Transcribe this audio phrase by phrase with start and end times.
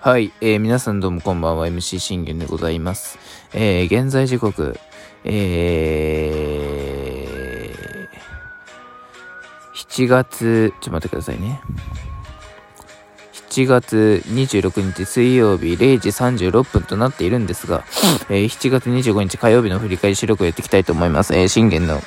[0.00, 3.16] はい、えー、皆さんどうもこんばんは、MC 信玄でございます。
[3.52, 4.76] えー、現在時刻、
[5.24, 11.60] えー、7月、ちょっと待ってくださいね。
[13.50, 17.84] 7月26日水曜日0時36分となっているんですが、
[18.30, 21.34] えー、7月25日火曜日の振り返り収録をやっていきたいと思います。
[21.34, 22.00] えー、信玄の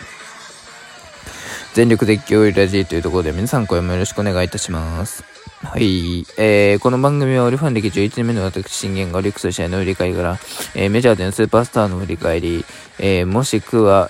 [1.74, 5.24] 全力絶叫ラジーというところで皆さん声もよろしくお願いいたします。
[5.64, 6.26] はい。
[6.38, 10.38] えー、この番組はオリファン歴11年目の私、信玄がオリックス試合の振り返りから、
[10.76, 12.66] えー、メジャーでのスーパースターの振り返り、
[13.00, 14.10] えー、もしくは、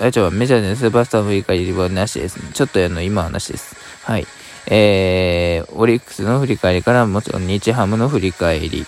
[0.00, 2.48] ああ、ちょ、メジャーでのスーパースターの振り返りはなしですね。
[2.54, 3.76] ちょっとあの、今はなしです。
[4.04, 4.26] はい。
[4.68, 8.86] えー、オリックスの振り返りから、もちろん日ハムの振り返り。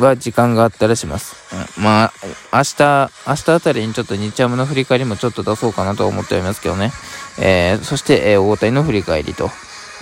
[0.00, 1.36] は時間があったらします。
[1.78, 2.12] まあ、
[2.50, 6.92] 明日、明日あたりにちょっと日ハムの振り返りもちょっと出そうかなと思っておりますけどね。
[7.38, 9.50] えー、そして、えー、大谷の振り返りと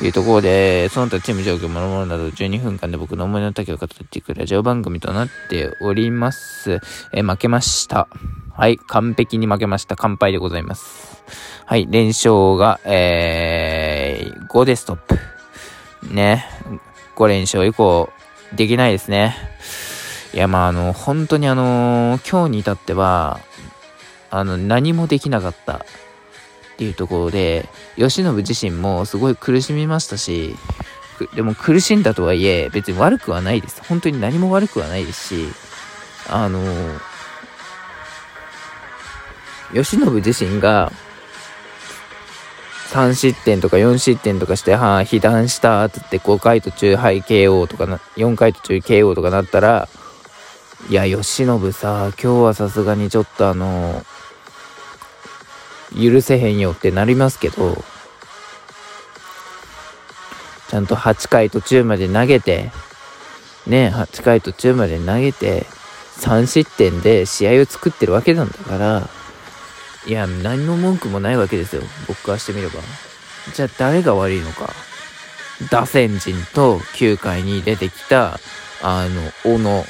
[0.02, 6.80] いうところで、その他チーム状況、もろもろなど12分間で僕の思いの丈を語っていくラジオ番組となっております。
[7.12, 8.08] え、負けました。
[8.52, 9.96] はい、完璧に負けました。
[9.96, 11.22] 乾杯でございます。
[11.66, 15.18] はい、連勝が、えー、5でストップ。
[16.12, 16.46] ね、
[17.16, 18.10] 5連勝以降、
[18.54, 19.36] できないですね。
[20.32, 23.40] いや、まあ、あの、本当にあの、今日に至っては、
[24.30, 25.84] あの、何もできなかった
[26.80, 30.56] っていうところで、慶喜自身もすごい苦しみましたし、
[31.34, 33.82] でも苦しんだとはいえ、別に悪くはないです。
[33.86, 35.48] 本当に何も悪くはないですし、
[36.30, 36.58] あの、
[39.74, 40.90] 慶喜自身が、
[42.92, 49.86] 3失点とか4失点とかして、はあ、被弾したってって5回途中、はい、KO とかな、4回途中 KO とかなったら、
[50.88, 54.02] いや、慶喜さ、今日はさすがにちょっとあの、
[55.94, 57.82] 許せへんよってなりますけど、
[60.68, 62.70] ちゃんと8回途中まで投げて、
[63.66, 65.66] ね、8回途中まで投げて、
[66.18, 69.08] 3失点で試合を作ってるわけなんだから、
[70.06, 71.82] いや、何の文句もないわけですよ。
[72.06, 72.80] 僕からしてみれば。
[73.54, 74.70] じゃあ誰が悪いのか。
[75.70, 78.38] 打線陣と9回に出てきた、
[78.82, 79.84] あの、小野。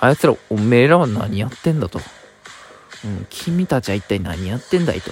[0.00, 2.00] あいつら、おめえらは何やってんだと。
[3.04, 5.10] うん、君たちは一体何やってんだいと。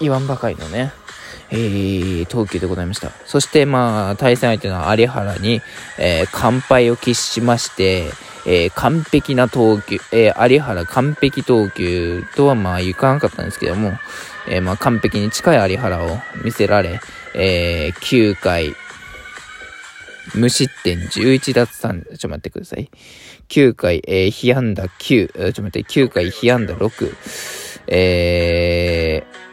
[0.00, 0.92] 言わんばかりのね。
[1.50, 3.10] えー、投球でございました。
[3.24, 5.60] そして、まあ、対戦相手の有原に、
[5.98, 8.10] えー、完敗を喫しまして、
[8.46, 13.92] えー、完璧な投球、えー、有原完璧投球とはまあいかなかったんですけども、
[14.48, 17.00] えー、まあ完璧に近い有原を見せられ、
[17.34, 18.74] えー、9回、
[20.34, 22.90] 無失点11奪三、ちょっと待ってください。
[23.48, 27.14] 9回、えー、被安打9、ちょっと待って、9回被安打6、
[27.88, 29.46] えー、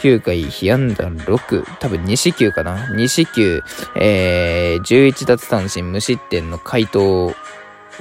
[0.00, 3.62] 9回被安打6、多分2四球かな？2四球、
[3.96, 7.34] えー、11奪三振無失点の回答、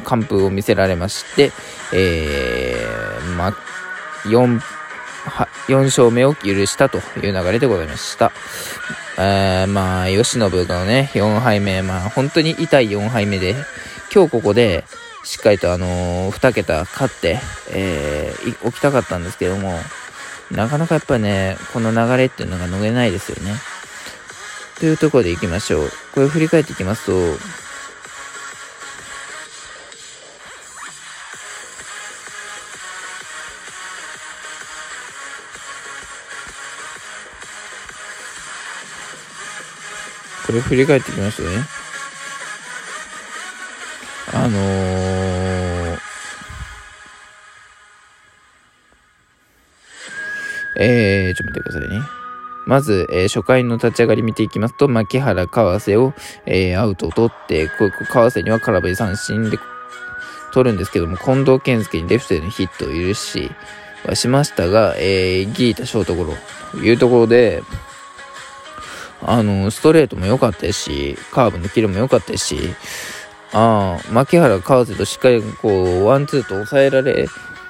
[0.06, 1.52] 完封を見せられまして、
[1.94, 3.53] えー、ま、
[4.24, 4.62] 4、
[5.68, 8.31] 4勝目を許したという流れでございました。
[9.22, 13.53] えー、まあ、吉信のね、4敗目、まあ、本当に痛い4敗目で、
[14.13, 14.85] 今日ここで、
[15.25, 17.38] しっかりとあのー、2桁勝って、
[17.72, 19.74] えー、起きたかったんですけども、
[20.52, 23.56] なかなかやっぱね、この流れっていうのが逃げないですよね。
[24.80, 25.91] というところでいきましょう。
[26.13, 27.12] これ振り返っていきますと、
[40.50, 41.44] これ振り返ってきます？
[41.44, 41.64] とね。
[44.34, 46.00] あのー、
[50.80, 52.04] えー、ちょっと待ってくださいね。
[52.66, 56.16] まず、えー、初回の立ち上がり見ていきますと、牧原、川瀬を、
[56.48, 59.60] えー、アウトを取って、こ川瀬には空振り三振で
[60.52, 63.52] 取るんですけども、近藤健介にレフトでのヒットを許し
[64.04, 66.34] はしましたが、えー、ギータショートゴロ
[66.72, 67.62] というところで、
[69.21, 72.57] あの、ストレートも良かったし、カーブのキレも良かったし、
[73.51, 77.27] ああ、牧原、川瀬としっかりこう、ワンツーと抑えられ、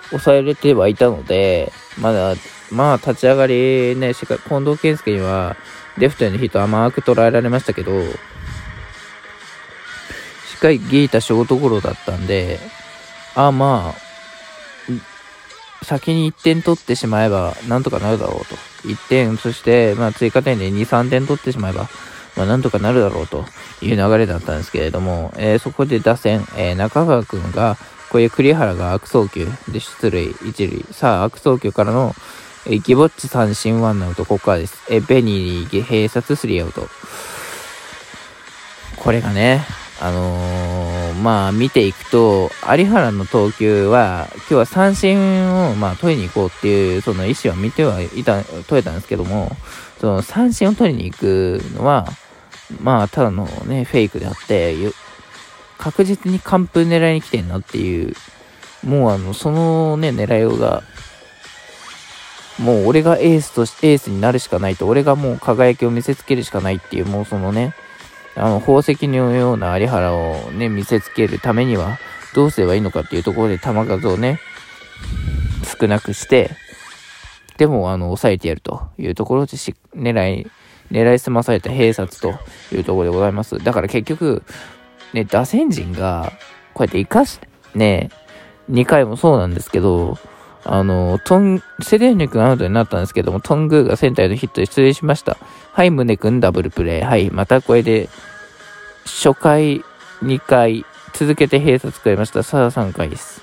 [0.09, 2.35] 抑えれてはいたので、まだ
[2.71, 5.55] まあ、立ち上がりね、しか近藤健介には、
[5.97, 8.15] レフトへのヒット甘く捉えられましたけど、し
[10.55, 12.59] っかりギータショートゴロだったんで、
[13.35, 14.08] ああまあ、
[15.81, 18.55] 先に1点取ってしまえば、なんとかなるだろうと。
[18.87, 21.89] 1点、そして、まあ、追加点で2、3点取ってしまえば、
[22.35, 23.45] まあ、なんとかなるだろうと
[23.81, 27.77] いう流れだったんですけれども、えー、そこで打線、えー、中川君が、
[28.09, 30.85] こういう栗原が悪送球で出塁、一塁。
[30.91, 32.15] さあ、悪送球からの、
[32.65, 34.81] えギボッチ三振ワンアウト、ここからです。
[34.89, 36.87] えベニー閉殺スリーアウト。
[38.97, 39.65] これがね、
[40.01, 40.78] あのー、
[41.21, 49.51] まあ見ていくと、有原の投球は、今日は三振をまあ取りに行こうっていうその意思は見てはいた、取れたんですけども、
[49.99, 52.07] その三振を取りに行くのは、
[52.81, 54.75] まあただのね、フェイクであって、
[55.77, 58.13] 確実に完封狙いに来てんなっていう、
[58.85, 60.83] もうあの、そのね、狙いが、
[62.59, 67.73] もう俺がエースとして、エースになるしかないと、俺がもう輝きを見せつけるしかないっていう、もうそのね、
[68.35, 71.97] あの、宝石のような有原をね、見せつけるためには、
[72.33, 74.39] どうすればいいのかっていうところで球数をね、
[75.79, 76.51] 少なくして、
[77.57, 80.47] でも、あの、抑えてやるというところでし、狙い、
[80.91, 82.35] 狙い澄まされた併殺と
[82.71, 83.57] いうところでございます。
[83.57, 84.43] だから結局、
[85.13, 86.31] ね、打線陣が、
[86.73, 87.39] こうやって生かし、
[87.75, 88.09] ね、
[88.71, 90.17] 2回もそうなんですけど、
[90.71, 95.37] あの、トン、セレーニ君アウトになったんですけども、トングーがセンターへのヒットで出塁しました。
[95.73, 97.05] はい、宗君ダブルプレー。
[97.05, 98.09] はい、またこれで、
[99.05, 99.83] 初回、
[100.23, 102.43] 2回、続けて閉鎖作りました。
[102.43, 103.41] さあ3回です。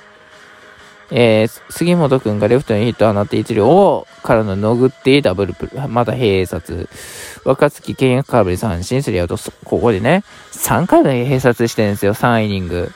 [1.11, 5.89] えー、杉本君がレフトにヒットを放って一塁、おからののぐってダブルプレー。
[5.89, 6.89] また閉殺。
[7.45, 9.37] 若月契約カーブで三振するアウト。
[9.65, 12.91] ここでね、3回の閉殺してるんですよ、3イニング。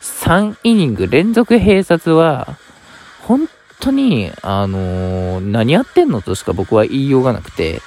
[0.00, 2.56] 3イニング連続閉殺は、
[3.22, 3.48] 本
[3.80, 7.80] 当に、あのー、何やってんのとしか僕は言いようがなくて、や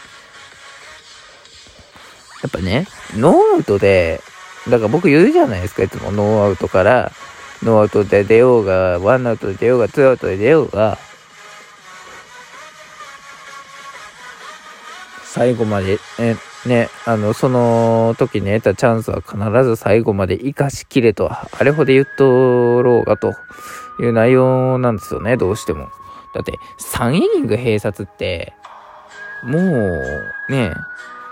[2.48, 2.88] っぱね、
[3.18, 4.22] ノーアウトで、
[4.70, 6.12] だから僕言うじゃないですか、いつも。
[6.12, 7.12] ノーアウトから、
[7.64, 10.98] ノーアウトで出ようが、ワンアウトで出ようが、ツーアウトで出ようが、
[15.24, 16.36] 最後まで、ね、
[16.66, 23.34] ね、あの、その時に得たチャンスは必ず最後まで生かしきれと、あれほど言っとろうがと
[24.00, 25.90] いう内容なんですよね、どうしても。
[26.34, 28.54] だって、3イニング併殺って、
[29.44, 30.04] もう、
[30.50, 30.74] ね、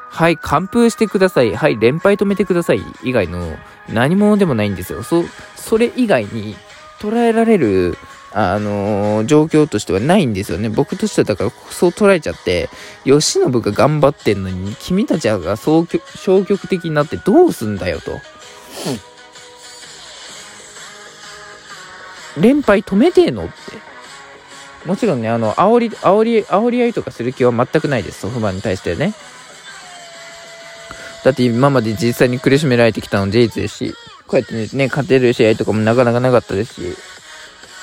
[0.09, 1.53] はい、完封してください。
[1.53, 2.81] はい、連敗止めてください。
[3.03, 3.57] 以外の
[3.89, 5.03] 何者でもないんですよ。
[5.03, 5.23] そ、
[5.55, 6.55] それ以外に
[6.99, 7.97] 捉えられる、
[8.31, 10.69] あのー、状況としてはないんですよね。
[10.69, 12.69] 僕としてはだからそう捉えちゃって、
[13.05, 18.11] 慶喜が頑張ってんのに、君たちが消極的になってどうすんだよと。
[18.11, 18.19] うん
[22.39, 23.53] 連敗止めてえのって。
[24.85, 29.13] もちろんね、あの、煽り、煽り、煽り合いとかする気は全くないです、ソフトバンに対してね。
[31.23, 33.95] だって今まで実際に苦しめられてきたの事実ですし、
[34.27, 36.97] こうやってね、勝てる試合とかもなかなかなかったですし、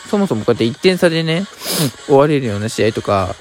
[0.09, 1.47] そもそもこうやって1点差でね、
[2.07, 3.35] 終われるような試合とか、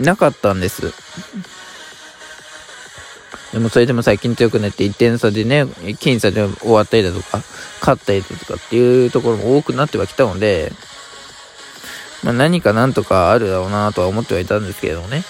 [0.00, 0.92] なかったんです。
[3.52, 7.42] でもそれでも最近強くなって1点差でね、僅差で終わったりだとか、
[7.80, 10.72] 勝ったりだとかっていうところも多くなってはきたので、
[12.22, 15.24] まあ、何かなんとかあるだろうなとは思ってはいたんですけどね。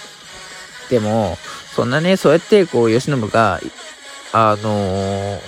[0.90, 1.36] でも、
[1.74, 3.60] そんなね、そうやってこう、吉信が、
[4.32, 5.40] あのー、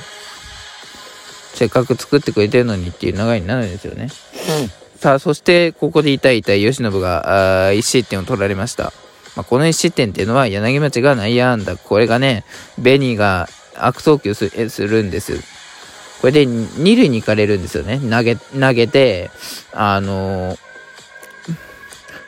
[1.55, 4.05] せっかく作ってくれてるのにっていう流れになるんですよね。
[4.05, 8.93] うん、さあ、そしてここで痛い痛い吉信が、あ1失点を取られました。
[9.37, 11.77] まあ、この1失点っていうのは柳町が内野安打。
[11.77, 12.45] これがね、
[12.79, 15.41] ベニーが悪送球するんです。
[16.21, 17.99] これで2塁に行かれるんですよね。
[17.99, 19.31] 投げ、投げて、
[19.73, 20.59] あのー、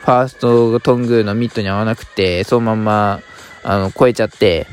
[0.01, 3.21] ファーストトングのミットに合わなくて、そのまんま、
[3.63, 4.67] あの、超えちゃって、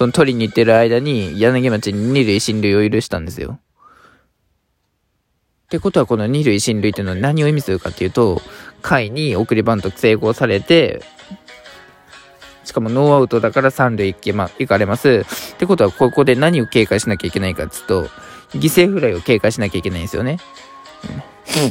[0.00, 3.58] その取りに行ってる間に柳町に2塁進塁を許したんですよ。
[5.64, 8.40] ってことはこの二塁進塁っていうのは何を意味するかっていうと、
[8.80, 11.02] 回に送りバント成功されて、
[12.64, 15.26] しかもノーアウトだから三塁行けま、行かれます。
[15.52, 18.04] ってことはここで何を警戒しなきゃいけないかっていうと、
[18.54, 20.38] 犠牲フライを警戒しなきゃいけないんですよね。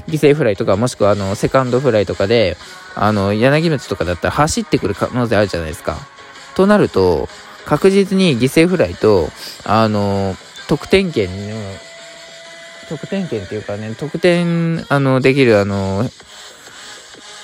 [0.07, 2.57] 犠牲フライとか、もしくはあの、セカンドフライとかで、
[2.93, 5.97] あの、柳町とかだったら走ってくる可能性あるじゃないですか。
[6.53, 7.27] となると、
[7.69, 9.29] 確実に犠牲フライと、
[9.63, 10.35] あの、
[10.67, 11.55] 得点圏の
[12.89, 16.01] 得点圏っていうかね、得点、あの、できる、あの、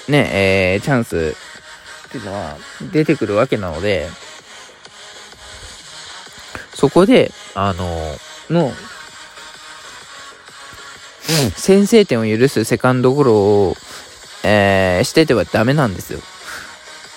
[0.07, 1.35] ね、えー、チャンス
[2.07, 2.57] っていうのは
[2.91, 4.09] 出てくるわけなので、
[6.73, 7.85] そこで、あの、
[8.49, 8.73] の、
[11.55, 13.75] 先制点を許すセカンドゴロを、
[14.43, 16.19] えー、しててはダメなんですよ。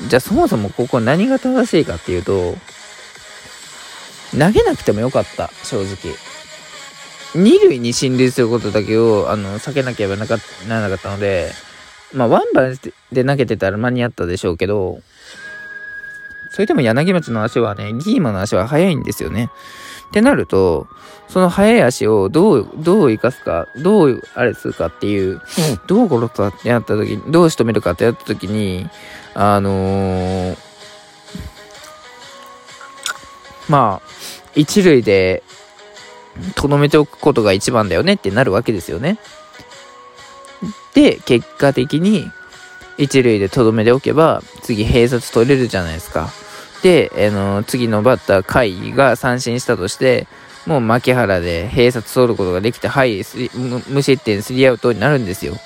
[0.06, 2.54] じゃあそもそもここ何が正しいかっていうと、
[4.32, 6.14] 投げなくてもよかった、正直。
[7.34, 11.52] 二塁に進塁することだけを、あの、避けなければなかならなかったので、
[12.14, 12.78] まあ、ワンバン
[13.12, 15.00] で投げてたら間に合ったでしょうけど、
[16.50, 19.50] それでも柳町の足はね、ギーマの足は速いんですよね。
[20.08, 20.86] ってなると、
[21.28, 25.42] その速い足をどう、どう生かすか、どう、あれするかっていう、
[25.86, 28.88] どう殺すかってやった時に、どう仕留めるかってやった時に、
[29.34, 30.56] あのー、
[33.68, 34.08] まあ、
[34.54, 35.42] 一塁で、
[36.54, 39.18] とどめておくことが一番だよねってなるわけですよね。
[40.94, 42.30] で、結果的に、
[42.96, 46.30] 一塁でとどめておけば、次併殺取れるじゃないですか。
[46.82, 50.26] で、あの次のバッター、甲斐が三振したとして、
[50.66, 53.22] もう牧原で併殺取ることができて、はい、
[53.88, 55.56] 無失点スリーアウトになるんですよ。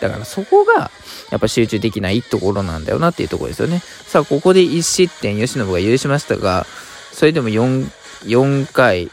[0.00, 0.90] だからそこが、
[1.30, 3.82] やっぱ集中できないところなんだよなっていうところですよね。
[4.06, 6.66] さあ、ここで1失点、吉信が許しましたが、
[7.12, 7.88] それでも4、
[8.24, 9.10] 4回、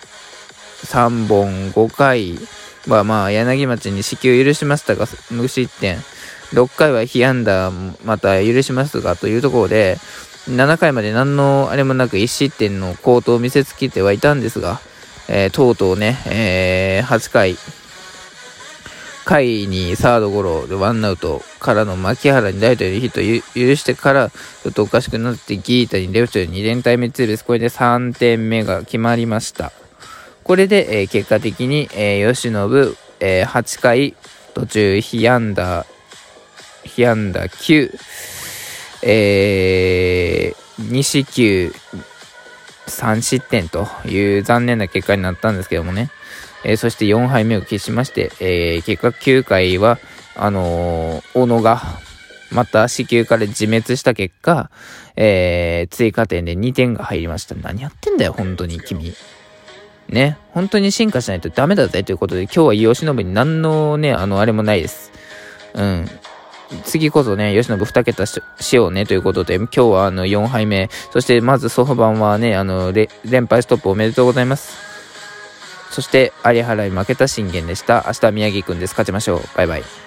[0.86, 2.40] 3本、5回
[2.88, 5.98] はまあ、柳町に死球許しましたが、無失点。
[6.54, 7.72] 6回は被安打
[8.06, 9.98] また許しますがというところで、
[10.50, 14.80] 7回まで何のあれもなく1失点の好投を見せつけてはいたんですが、
[15.28, 17.58] えー、とうとうね、えー、8回、
[19.28, 23.20] 回にサードゴロでワンアウトからの牧原にライトでヒット
[23.54, 29.74] 許してから、ちょっとおかしくなってギータにレフトで2連対目ツーベース、これで3点目が決まりました。
[30.46, 34.16] これで、えー、結果的に、えー、吉信、えー、8回
[34.54, 35.86] 途中被安打、
[36.86, 37.92] 被安打9、
[39.04, 41.74] えー、2四球
[42.86, 46.12] 3失点という残念な結果になったんですけどもね。
[46.64, 50.00] えー、そして4敗目を消しまして、えー、結果9回は、
[50.36, 51.82] あのー、小野が、
[52.52, 54.70] また死球から自滅した結果、
[55.16, 57.56] えー、追加点で2点が入りました。
[57.56, 59.14] 何やってんだよ、本当に、君。
[60.10, 65.12] ね、本当に進化しないとダメだぜということで、今日は吉信に何のね、あの、あれもないです。
[65.74, 66.08] うん。
[66.84, 68.42] 次こそね、吉信2桁し
[68.76, 72.94] ようねということで、今日はあの4敗目、そしてまずソフバンはね、あの、
[73.26, 74.87] 連敗ストップおめでとうございます。
[75.90, 78.04] そして、有原に負けた信玄でした。
[78.08, 78.92] 明日は宮城くんです。
[78.92, 79.42] 勝ちましょう。
[79.56, 80.07] バイバイ。